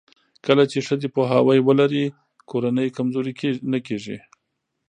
[0.45, 2.05] کله چې ښځې پوهاوی ولري،
[2.49, 3.33] کورنۍ کمزورې
[3.71, 4.17] نه کېږي.